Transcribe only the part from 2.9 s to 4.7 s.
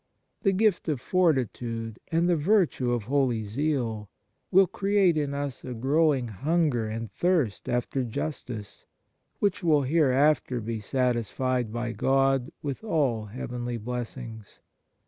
of holy zeal will